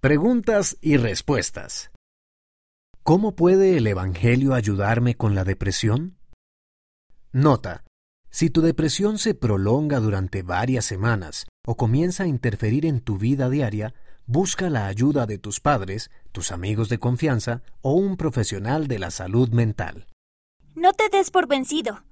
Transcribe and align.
Preguntas 0.00 0.78
y 0.80 0.96
respuestas. 0.96 1.90
¿Cómo 3.02 3.36
puede 3.36 3.76
el 3.76 3.86
Evangelio 3.86 4.54
ayudarme 4.54 5.14
con 5.14 5.34
la 5.34 5.44
depresión? 5.44 6.16
Nota. 7.32 7.84
Si 8.30 8.48
tu 8.48 8.62
depresión 8.62 9.18
se 9.18 9.34
prolonga 9.34 10.00
durante 10.00 10.42
varias 10.42 10.86
semanas 10.86 11.46
o 11.66 11.76
comienza 11.76 12.22
a 12.22 12.28
interferir 12.28 12.86
en 12.86 13.00
tu 13.00 13.18
vida 13.18 13.50
diaria, 13.50 13.92
busca 14.24 14.70
la 14.70 14.86
ayuda 14.86 15.26
de 15.26 15.36
tus 15.36 15.60
padres, 15.60 16.10
tus 16.32 16.50
amigos 16.50 16.88
de 16.88 16.96
confianza 16.96 17.62
o 17.82 17.92
un 17.92 18.16
profesional 18.16 18.86
de 18.86 19.00
la 19.00 19.10
salud 19.10 19.50
mental. 19.50 20.06
No 20.74 20.94
te 20.94 21.10
des 21.10 21.30
por 21.30 21.46
vencido. 21.46 22.04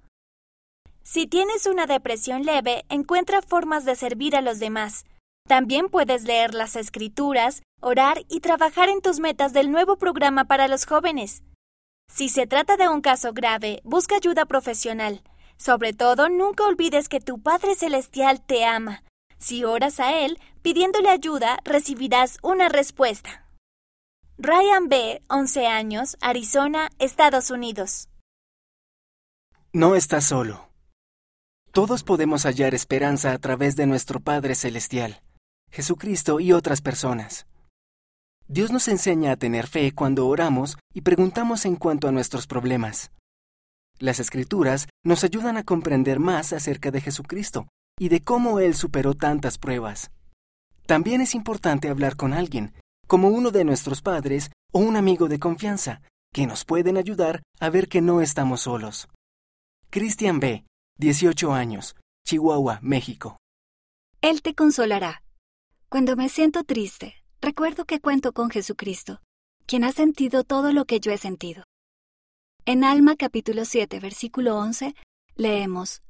Si 1.03 1.27
tienes 1.27 1.65
una 1.65 1.87
depresión 1.87 2.43
leve, 2.43 2.85
encuentra 2.91 3.41
formas 3.41 3.87
de 3.87 3.97
servir 3.97 4.37
a 4.37 4.43
los 4.43 4.59
demás. 4.59 5.07
También 5.49 5.89
puedes 5.89 6.25
leer 6.25 6.53
las 6.53 6.77
escrituras, 6.77 7.63
orar 7.81 8.23
y 8.29 8.41
trabajar 8.41 8.91
en 8.91 9.01
tus 9.01 9.19
metas 9.19 9.55
del 9.55 9.71
nuevo 9.71 9.97
programa 9.97 10.45
para 10.45 10.69
los 10.69 10.85
jóvenes. 10.85 11.43
Si 12.13 12.29
se 12.29 12.47
trata 12.47 12.77
de 12.77 12.89
un 12.89 13.01
caso 13.01 13.33
grave, 13.33 13.81
busca 13.83 14.17
ayuda 14.17 14.45
profesional. 14.45 15.23
Sobre 15.57 15.95
todo, 15.95 16.29
nunca 16.29 16.65
olvides 16.65 17.09
que 17.09 17.21
tu 17.21 17.41
Padre 17.41 17.75
Celestial 17.77 18.43
te 18.45 18.67
ama. 18.67 19.03
Si 19.39 19.65
oras 19.65 20.01
a 20.01 20.13
Él, 20.13 20.39
pidiéndole 20.61 21.09
ayuda, 21.09 21.59
recibirás 21.65 22.37
una 22.43 22.69
respuesta. 22.69 23.49
Ryan 24.37 24.89
B., 24.89 25.23
11 25.29 25.67
años, 25.67 26.19
Arizona, 26.21 26.91
Estados 26.99 27.51
Unidos. 27.51 28.09
No 29.73 29.97
estás 29.97 30.25
solo. 30.25 30.69
Todos 31.73 32.05
podemos 32.05 32.45
hallar 32.45 32.75
esperanza 32.75 33.33
a 33.33 33.39
través 33.39 33.77
de 33.77 33.87
nuestro 33.87 34.21
Padre 34.21 34.55
Celestial, 34.55 35.23
Jesucristo 35.71 36.41
y 36.41 36.53
otras 36.53 36.81
personas. 36.81 37.47
Dios 38.47 38.73
nos 38.73 38.89
enseña 38.89 39.33
a 39.33 39.37
tener 39.37 39.67
fe 39.67 39.93
cuando 39.93 40.27
oramos 40.27 40.79
y 40.95 41.03
preguntamos 41.03 41.67
en 41.67 41.77
cuanto 41.77 42.09
a 42.09 42.13
nuestros 42.13 42.47
problemas. 42.47 43.11
Las 43.99 44.21
escrituras 44.21 44.89
nos 45.05 45.25
ayudan 45.25 45.57
a 45.57 45.65
comprender 45.65 46.19
más 46.19 46.53
acerca 46.53 46.91
de 46.91 47.01
Jesucristo 47.01 47.69
y 47.99 48.09
de 48.09 48.23
cómo 48.23 48.61
Él 48.61 48.75
superó 48.75 49.15
tantas 49.15 49.59
pruebas. 49.59 50.11
También 50.87 51.21
es 51.21 51.35
importante 51.35 51.91
hablar 51.91 52.17
con 52.17 52.33
alguien, 52.33 52.73
como 53.07 53.29
uno 53.29 53.51
de 53.51 53.65
nuestros 53.65 54.01
padres 54.01 54.51
o 54.73 54.79
un 54.79 54.97
amigo 54.97 55.29
de 55.29 55.39
confianza, 55.39 56.01
que 56.33 56.47
nos 56.47 56.65
pueden 56.65 56.97
ayudar 56.97 57.43
a 57.61 57.69
ver 57.69 57.89
que 57.89 58.01
no 58.01 58.21
estamos 58.21 58.63
solos. 58.63 59.09
Cristian 59.91 60.41
B., 60.41 60.65
18 60.99 61.53
años, 61.53 61.97
Chihuahua, 62.27 62.79
México. 62.83 63.37
Él 64.21 64.43
te 64.43 64.55
consolará. 64.55 65.23
Cuando 65.91 66.17
me 66.17 66.29
siento 66.29 66.65
triste, 66.65 67.15
recuerdo 67.41 67.87
que 67.87 67.99
cuento 67.99 68.35
con 68.35 68.51
Jesucristo, 68.51 69.23
quien 69.65 69.85
ha 69.85 69.93
sentido 69.93 70.45
todo 70.45 70.75
lo 70.75 70.85
que 70.85 71.01
yo 71.01 71.13
he 71.13 71.17
sentido. 71.17 71.65
En 72.67 72.85
Alma 72.85 73.17
capítulo 73.17 73.65
7, 73.65 73.99
versículo 73.99 74.59
11, 74.59 74.95
leemos, 75.35 76.03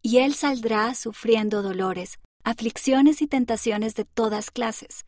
Y 0.00 0.18
Él 0.18 0.32
saldrá 0.32 0.94
sufriendo 0.94 1.60
dolores, 1.60 2.18
aflicciones 2.42 3.20
y 3.20 3.26
tentaciones 3.26 3.94
de 3.94 4.06
todas 4.06 4.50
clases. 4.50 5.04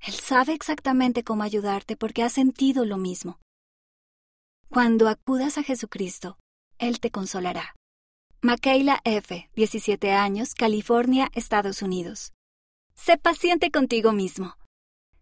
Él 0.00 0.14
sabe 0.14 0.52
exactamente 0.52 1.22
cómo 1.22 1.44
ayudarte 1.44 1.96
porque 1.96 2.24
ha 2.24 2.30
sentido 2.30 2.84
lo 2.84 2.96
mismo. 2.96 3.38
Cuando 4.70 5.08
acudas 5.08 5.56
a 5.56 5.62
Jesucristo, 5.62 6.36
Él 6.78 6.98
te 6.98 7.12
consolará. 7.12 7.76
Michaela 8.42 9.00
F., 9.04 9.48
17 9.54 10.10
años, 10.10 10.54
California, 10.54 11.30
Estados 11.32 11.80
Unidos. 11.80 12.32
Sé 12.96 13.18
paciente 13.18 13.70
contigo 13.70 14.12
mismo. 14.12 14.56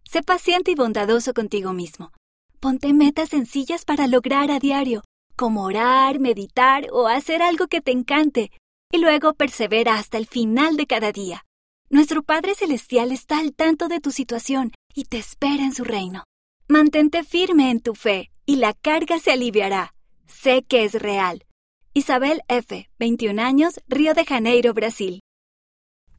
Sé 0.04 0.22
paciente 0.22 0.70
y 0.70 0.74
bondadoso 0.74 1.34
contigo 1.34 1.72
mismo. 1.72 2.12
Ponte 2.60 2.94
metas 2.94 3.28
sencillas 3.30 3.84
para 3.84 4.06
lograr 4.06 4.50
a 4.50 4.58
diario, 4.58 5.02
como 5.36 5.64
orar, 5.64 6.18
meditar 6.18 6.86
o 6.92 7.08
hacer 7.08 7.42
algo 7.42 7.66
que 7.66 7.82
te 7.82 7.90
encante, 7.90 8.50
y 8.90 8.98
luego 8.98 9.34
persevera 9.34 9.98
hasta 9.98 10.16
el 10.16 10.26
final 10.26 10.76
de 10.76 10.86
cada 10.86 11.12
día. 11.12 11.44
Nuestro 11.90 12.22
Padre 12.22 12.54
Celestial 12.54 13.12
está 13.12 13.38
al 13.38 13.52
tanto 13.54 13.88
de 13.88 14.00
tu 14.00 14.12
situación 14.12 14.72
y 14.94 15.04
te 15.04 15.18
espera 15.18 15.64
en 15.64 15.74
su 15.74 15.84
reino. 15.84 16.24
Mantente 16.68 17.22
firme 17.22 17.70
en 17.70 17.80
tu 17.80 17.94
fe 17.94 18.30
y 18.46 18.56
la 18.56 18.72
carga 18.72 19.18
se 19.18 19.32
aliviará. 19.32 19.94
Sé 20.26 20.62
que 20.62 20.84
es 20.84 20.94
real. 20.94 21.44
Isabel 21.92 22.40
F., 22.48 22.88
21 22.98 23.42
años, 23.42 23.80
Río 23.88 24.14
de 24.14 24.24
Janeiro, 24.24 24.72
Brasil. 24.72 25.20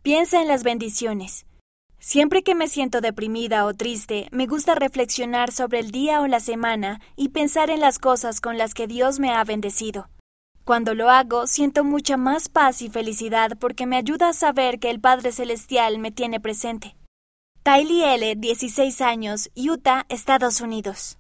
Piensa 0.04 0.40
en 0.40 0.48
las 0.48 0.64
bendiciones. 0.64 1.48
Siempre 2.08 2.44
que 2.44 2.54
me 2.54 2.68
siento 2.68 3.02
deprimida 3.02 3.66
o 3.66 3.74
triste, 3.74 4.28
me 4.30 4.46
gusta 4.46 4.76
reflexionar 4.76 5.52
sobre 5.52 5.80
el 5.80 5.90
día 5.90 6.22
o 6.22 6.28
la 6.28 6.40
semana 6.40 7.02
y 7.16 7.30
pensar 7.30 7.72
en 7.72 7.80
las 7.80 7.98
cosas 7.98 8.42
con 8.42 8.60
las 8.60 8.76
que 8.76 8.86
Dios 8.86 9.20
me 9.20 9.32
ha 9.32 9.44
bendecido. 9.44 10.08
Cuando 10.64 10.94
lo 10.94 11.10
hago, 11.10 11.48
siento 11.48 11.84
mucha 11.84 12.16
más 12.16 12.48
paz 12.48 12.84
y 12.84 12.90
felicidad 12.92 13.58
porque 13.60 13.88
me 13.88 13.98
ayuda 13.98 14.30
a 14.30 14.34
saber 14.34 14.78
que 14.78 14.92
el 14.92 15.00
Padre 15.00 15.32
Celestial 15.32 15.98
me 15.98 16.12
tiene 16.12 16.40
presente. 16.40 16.96
Tylee 17.64 18.14
L., 18.14 18.36
16 18.36 19.02
años, 19.02 19.50
Utah, 19.56 20.06
Estados 20.08 20.62
Unidos. 20.62 21.18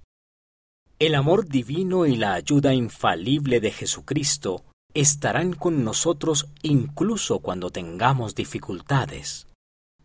El 0.99 1.15
amor 1.15 1.47
divino 1.47 2.05
y 2.05 2.15
la 2.15 2.35
ayuda 2.35 2.75
infalible 2.75 3.59
de 3.59 3.71
Jesucristo 3.71 4.63
estarán 4.93 5.53
con 5.53 5.83
nosotros 5.83 6.45
incluso 6.61 7.39
cuando 7.39 7.71
tengamos 7.71 8.35
dificultades. 8.35 9.47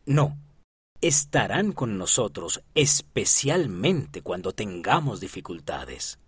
No, 0.06 0.38
estarán 1.00 1.72
con 1.72 1.99
nosotros 1.99 2.62
especialmente 2.75 4.22
cuando 4.22 4.53
tengamos 4.53 5.21
dificultades. 5.21 6.19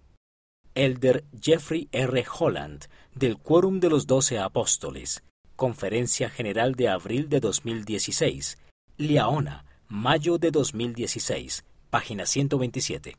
Elder 0.75 1.25
Jeffrey 1.38 1.88
R. 1.93 2.25
Holland, 2.38 2.87
del 3.15 3.38
Quórum 3.38 3.81
de 3.81 3.91
los 3.91 4.06
Doce 4.06 4.38
Apóstoles, 4.38 5.22
Conferencia 5.56 6.31
General 6.31 6.75
de 6.75 6.88
abril 6.88 7.28
de 7.28 7.41
2016, 7.41 8.59
Liaona, 8.97 9.66
mayo 9.88 10.38
de 10.38 10.50
2016, 10.50 11.65
página 11.91 12.25
127. 12.25 13.16